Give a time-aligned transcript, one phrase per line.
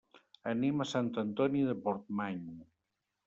[0.51, 2.41] Anem a Sant Antoni de Portmany.